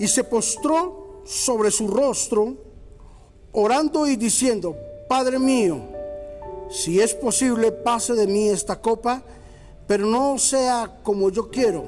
y 0.00 0.08
se 0.08 0.24
postró 0.24 1.20
sobre 1.26 1.70
su 1.70 1.86
rostro, 1.86 2.56
orando 3.52 4.06
y 4.06 4.16
diciendo, 4.16 4.74
Padre 5.06 5.38
mío, 5.38 5.78
si 6.70 6.98
es 6.98 7.14
posible, 7.14 7.70
pase 7.70 8.14
de 8.14 8.26
mí 8.26 8.48
esta 8.48 8.80
copa, 8.80 9.22
pero 9.86 10.06
no 10.06 10.38
sea 10.38 11.00
como 11.02 11.28
yo 11.28 11.50
quiero, 11.50 11.84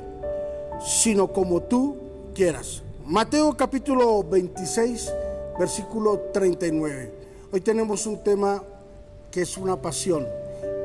sino 0.84 1.32
como 1.32 1.62
tú 1.62 1.96
quieras. 2.34 2.82
Mateo 3.06 3.56
capítulo 3.56 4.22
26, 4.22 5.10
versículo 5.58 6.20
39. 6.34 7.14
Hoy 7.50 7.60
tenemos 7.62 8.04
un 8.04 8.22
tema 8.22 8.62
que 9.30 9.40
es 9.40 9.56
una 9.56 9.80
pasión 9.80 10.28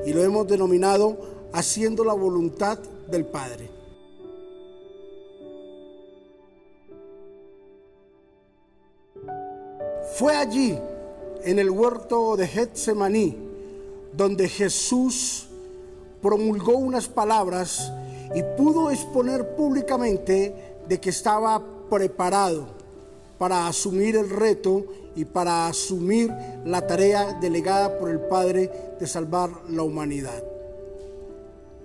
y 0.06 0.14
lo 0.14 0.24
hemos 0.24 0.48
denominado 0.48 1.18
haciendo 1.52 2.06
la 2.06 2.14
voluntad 2.14 2.80
del 3.10 3.26
Padre. 3.26 3.77
Fue 10.18 10.36
allí, 10.36 10.76
en 11.44 11.60
el 11.60 11.70
huerto 11.70 12.36
de 12.38 12.48
Getsemaní, 12.48 13.38
donde 14.14 14.50
Jesús 14.50 15.48
promulgó 16.24 16.72
unas 16.76 17.08
palabras 17.08 17.94
y 18.34 18.42
pudo 18.58 18.90
exponer 18.90 19.56
públicamente 19.56 20.56
de 20.90 21.00
que 21.00 21.12
estaba 21.12 21.62
preparado 21.88 22.66
para 23.38 23.68
asumir 23.68 24.16
el 24.16 24.32
reto 24.32 24.86
y 25.16 25.24
para 25.24 25.68
asumir 25.68 26.34
la 26.66 26.88
tarea 26.88 27.38
delegada 27.40 28.00
por 28.00 28.10
el 28.10 28.22
Padre 28.22 28.72
de 29.00 29.06
salvar 29.06 29.52
la 29.70 29.84
humanidad. 29.84 30.44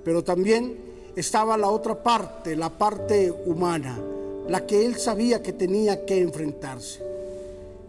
Pero 0.05 0.25
también 0.25 0.79
estaba 1.17 1.59
la 1.59 1.69
otra 1.69 2.03
parte, 2.03 2.57
la 2.57 2.71
parte 2.71 3.31
humana, 3.45 4.01
la 4.49 4.65
que 4.65 4.87
él 4.87 4.97
sabía 4.97 5.43
que 5.43 5.53
tenía 5.53 6.07
que 6.07 6.19
enfrentarse. 6.19 7.12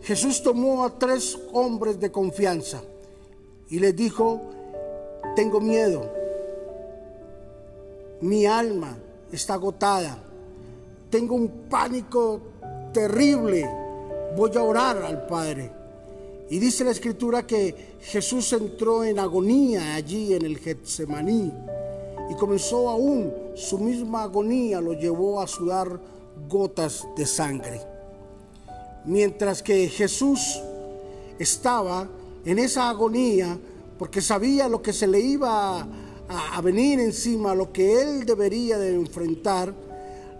Jesús 0.03 0.43
tomó 0.43 0.83
a 0.83 0.99
tres 0.99 1.39
hombres 1.53 1.97
de 1.97 2.11
confianza 2.11 2.81
y 3.69 3.79
les 3.79 3.95
dijo, 3.95 4.41
tengo 5.33 5.61
miedo, 5.61 6.11
mi 8.19 8.45
alma 8.45 8.97
está 9.31 9.53
agotada, 9.53 10.21
tengo 11.09 11.35
un 11.35 11.47
pánico 11.69 12.41
terrible, 12.91 13.69
voy 14.35 14.51
a 14.57 14.63
orar 14.63 14.97
al 15.03 15.25
Padre. 15.25 15.71
Y 16.49 16.59
dice 16.59 16.83
la 16.83 16.91
escritura 16.91 17.47
que 17.47 17.95
Jesús 18.01 18.51
entró 18.51 19.05
en 19.05 19.19
agonía 19.19 19.95
allí 19.95 20.33
en 20.33 20.43
el 20.43 20.57
Getsemaní 20.57 21.49
y 22.29 22.35
comenzó 22.35 22.89
aún 22.89 23.33
su 23.55 23.79
misma 23.79 24.23
agonía, 24.23 24.81
lo 24.81 24.91
llevó 24.91 25.41
a 25.41 25.47
sudar 25.47 25.97
gotas 26.49 27.07
de 27.15 27.25
sangre. 27.25 27.92
Mientras 29.05 29.61
que 29.61 29.87
Jesús 29.89 30.61
estaba 31.39 32.07
en 32.45 32.59
esa 32.59 32.89
agonía, 32.89 33.57
porque 33.97 34.21
sabía 34.21 34.67
lo 34.67 34.81
que 34.81 34.93
se 34.93 35.07
le 35.07 35.19
iba 35.19 35.87
a, 36.29 36.61
venir 36.61 36.99
encima, 36.99 37.53
lo 37.53 37.71
que 37.71 38.01
él 38.01 38.25
debería 38.25 38.77
de 38.77 38.95
enfrentar, 38.95 39.73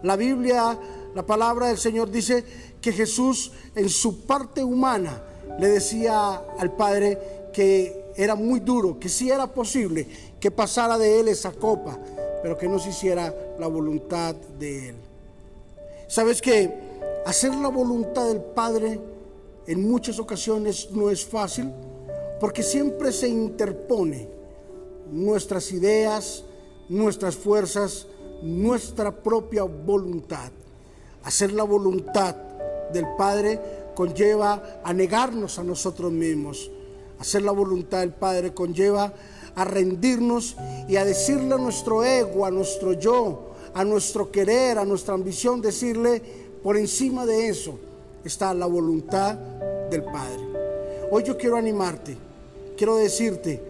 la 0.02 0.16
Biblia, 0.16 0.78
la 1.14 1.26
palabra 1.26 1.68
del 1.68 1.78
Señor 1.78 2.10
dice 2.10 2.44
que 2.82 2.92
Jesús 2.92 3.52
en 3.76 3.90
su 3.90 4.26
parte 4.26 4.64
humana 4.64 5.24
le 5.60 5.68
decía 5.70 6.42
al 6.58 6.76
Padre 6.76 7.50
que 7.54 8.12
era 8.16 8.36
muy 8.36 8.60
duro, 8.60 9.00
que 9.00 9.10
si 9.10 9.30
era 9.30 9.48
posible 9.48 10.08
que 10.40 10.52
pasara 10.52 10.98
de 10.98 11.20
él 11.20 11.28
esa 11.28 11.52
copa, 11.52 11.98
pero 12.42 12.58
que 12.58 12.68
no 12.68 12.80
se 12.80 12.90
hiciera 12.90 13.34
la 13.60 13.68
voluntad 13.68 14.36
de 14.60 14.90
él. 14.90 14.96
¿Sabes 16.08 16.42
que 16.42 16.93
hacer 17.26 17.54
la 17.56 17.70
voluntad 17.70 18.28
del 18.28 18.42
Padre 18.42 19.00
en 19.68 19.90
muchas 19.90 20.20
ocasiones 20.20 20.90
no 20.92 21.10
es 21.10 21.26
fácil? 21.26 21.72
Porque 22.40 22.64
siempre 22.64 23.12
se 23.12 23.28
interpone 23.28 24.30
nuestras 25.12 25.72
ideas, 25.72 26.44
nuestras 26.90 27.36
fuerzas, 27.36 28.08
nuestra 28.42 29.12
propia 29.12 29.64
voluntad. 29.64 30.52
Hacer 31.24 31.54
la 31.54 31.64
voluntad 31.64 32.36
del 32.92 33.06
Padre 33.18 33.60
conlleva 33.96 34.82
a 34.84 34.94
negarnos 34.94 35.60
a 35.60 35.64
nosotros 35.64 36.12
mismos. 36.12 36.70
Hacer 37.20 37.44
la 37.44 37.52
voluntad 37.52 38.00
del 38.00 38.14
Padre 38.14 38.54
conlleva 38.54 39.14
a 39.56 39.66
rendirnos 39.66 40.58
y 40.88 40.98
a 40.98 41.06
decirle 41.06 41.56
a 41.56 41.58
nuestro 41.58 42.04
ego, 42.04 42.46
a 42.46 42.52
nuestro 42.52 42.94
yo, 42.94 43.52
a 43.74 43.84
nuestro 43.84 44.32
querer, 44.32 44.78
a 44.78 44.86
nuestra 44.86 45.14
ambición, 45.14 45.62
decirle, 45.62 46.22
por 46.64 46.78
encima 46.78 47.26
de 47.26 47.50
eso 47.50 47.78
está 48.24 48.54
la 48.54 48.66
voluntad 48.66 49.36
del 49.92 50.04
Padre. 50.04 50.42
Hoy 51.12 51.24
yo 51.24 51.38
quiero 51.38 51.58
animarte 51.58 52.18
quiero 52.76 52.96
decirte 52.98 53.62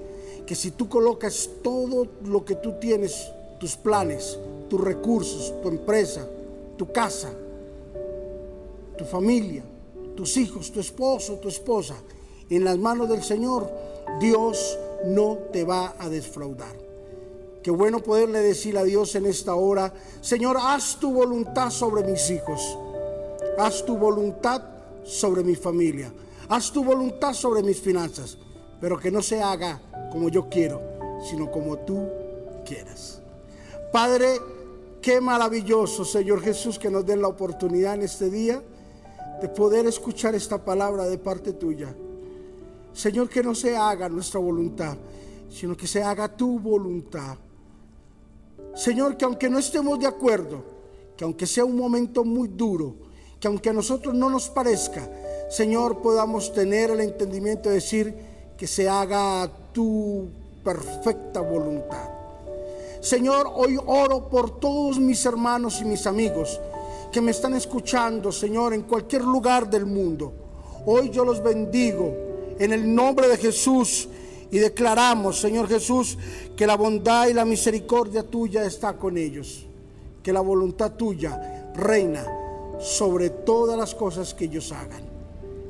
que 0.45 0.55
si 0.55 0.71
tú 0.71 0.89
colocas 0.89 1.49
todo 1.61 2.07
lo 2.25 2.43
que 2.43 2.55
tú 2.55 2.73
tienes, 2.79 3.31
tus 3.59 3.75
planes, 3.75 4.37
tus 4.69 4.81
recursos, 4.81 5.53
tu 5.61 5.69
empresa, 5.69 6.27
tu 6.77 6.91
casa, 6.91 7.31
tu 8.97 9.05
familia, 9.05 9.63
tus 10.15 10.37
hijos, 10.37 10.71
tu 10.71 10.79
esposo, 10.79 11.35
tu 11.35 11.47
esposa, 11.47 11.95
en 12.49 12.63
las 12.63 12.77
manos 12.77 13.09
del 13.09 13.23
Señor, 13.23 13.69
Dios 14.19 14.77
no 15.05 15.37
te 15.51 15.63
va 15.63 15.95
a 15.97 16.09
defraudar. 16.09 16.75
Qué 17.63 17.71
bueno 17.71 17.99
poderle 17.99 18.39
decir 18.39 18.77
a 18.77 18.83
Dios 18.83 19.15
en 19.15 19.25
esta 19.25 19.55
hora, 19.55 19.93
Señor, 20.21 20.57
haz 20.59 20.97
tu 20.99 21.13
voluntad 21.13 21.69
sobre 21.69 22.03
mis 22.03 22.29
hijos, 22.29 22.77
haz 23.57 23.85
tu 23.85 23.97
voluntad 23.97 24.61
sobre 25.03 25.43
mi 25.43 25.55
familia, 25.55 26.13
haz 26.49 26.71
tu 26.71 26.83
voluntad 26.83 27.33
sobre 27.33 27.63
mis 27.63 27.79
finanzas 27.79 28.37
pero 28.83 28.99
que 28.99 29.09
no 29.09 29.21
se 29.21 29.41
haga 29.41 29.79
como 30.11 30.27
yo 30.27 30.49
quiero, 30.49 30.81
sino 31.29 31.49
como 31.49 31.77
tú 31.77 32.05
quieras. 32.65 33.21
Padre, 33.93 34.41
qué 35.01 35.21
maravilloso, 35.21 36.03
Señor 36.03 36.41
Jesús, 36.41 36.77
que 36.77 36.89
nos 36.89 37.05
den 37.05 37.21
la 37.21 37.29
oportunidad 37.29 37.93
en 37.93 38.01
este 38.01 38.29
día 38.29 38.61
de 39.41 39.47
poder 39.47 39.85
escuchar 39.85 40.35
esta 40.35 40.65
palabra 40.65 41.05
de 41.05 41.17
parte 41.17 41.53
tuya. 41.53 41.95
Señor, 42.91 43.29
que 43.29 43.41
no 43.41 43.55
se 43.55 43.77
haga 43.77 44.09
nuestra 44.09 44.41
voluntad, 44.41 44.97
sino 45.49 45.77
que 45.77 45.87
se 45.87 46.03
haga 46.03 46.27
tu 46.35 46.59
voluntad. 46.59 47.37
Señor, 48.75 49.17
que 49.17 49.25
aunque 49.25 49.49
no 49.49 49.59
estemos 49.59 49.99
de 49.99 50.07
acuerdo, 50.07 50.63
que 51.15 51.23
aunque 51.23 51.45
sea 51.45 51.65
un 51.65 51.77
momento 51.77 52.23
muy 52.23 52.47
duro, 52.47 52.95
que 53.39 53.47
aunque 53.47 53.69
a 53.69 53.73
nosotros 53.73 54.13
no 54.13 54.29
nos 54.29 54.49
parezca, 54.49 55.07
Señor, 55.49 56.01
podamos 56.01 56.51
tener 56.53 56.89
el 56.91 57.01
entendimiento 57.01 57.69
de 57.69 57.75
decir, 57.75 58.15
que 58.57 58.67
se 58.67 58.87
haga 58.87 59.49
tu 59.71 60.29
perfecta 60.63 61.41
voluntad. 61.41 62.09
Señor, 63.01 63.51
hoy 63.53 63.77
oro 63.85 64.29
por 64.29 64.59
todos 64.59 64.99
mis 64.99 65.25
hermanos 65.25 65.81
y 65.81 65.85
mis 65.85 66.07
amigos 66.07 66.59
que 67.11 67.21
me 67.21 67.31
están 67.31 67.53
escuchando, 67.53 68.31
Señor, 68.31 68.73
en 68.73 68.83
cualquier 68.83 69.23
lugar 69.23 69.69
del 69.69 69.85
mundo. 69.85 70.33
Hoy 70.85 71.09
yo 71.09 71.23
los 71.23 71.43
bendigo 71.43 72.13
en 72.57 72.73
el 72.73 72.93
nombre 72.93 73.27
de 73.27 73.37
Jesús 73.37 74.07
y 74.53 74.59
declaramos, 74.59 75.39
Señor 75.39 75.67
Jesús, 75.67 76.15
que 76.55 76.67
la 76.67 76.77
bondad 76.77 77.27
y 77.27 77.33
la 77.33 77.43
misericordia 77.43 78.21
tuya 78.21 78.63
está 78.63 78.95
con 78.95 79.17
ellos, 79.17 79.65
que 80.21 80.31
la 80.31 80.41
voluntad 80.41 80.91
tuya 80.91 81.71
reina 81.73 82.23
sobre 82.79 83.31
todas 83.31 83.75
las 83.75 83.95
cosas 83.95 84.35
que 84.35 84.45
ellos 84.45 84.71
hagan. 84.71 85.01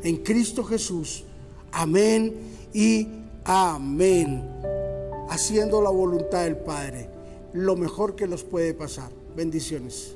En 0.04 0.18
Cristo 0.18 0.66
Jesús. 0.66 1.24
Amén 1.72 2.36
y 2.74 3.08
amén. 3.46 4.44
Haciendo 5.30 5.82
la 5.82 5.90
voluntad 5.90 6.44
del 6.44 6.58
Padre, 6.58 7.10
lo 7.54 7.78
mejor 7.78 8.18
que 8.18 8.28
nos 8.28 8.44
puede 8.44 8.74
pasar. 8.74 9.10
Bendiciones. 9.34 10.14